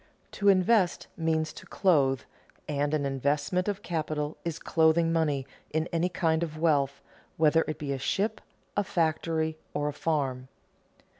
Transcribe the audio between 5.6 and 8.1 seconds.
in any kind of wealth, whether it be a